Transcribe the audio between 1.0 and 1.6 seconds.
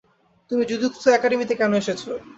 একাডেমীতে